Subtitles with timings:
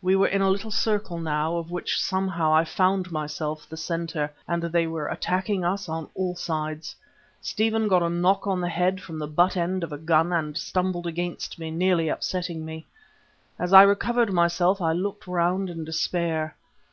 [0.00, 4.32] We were in a little circle now of which somehow I found myself the centre,
[4.46, 6.94] and they were attacking us on all sides.
[7.42, 10.56] Stephen got a knock on the head from the butt end of a gun, and
[10.72, 12.86] tumbled against me, nearly upsetting me.
[13.58, 16.54] As I recovered myself I looked round in despair.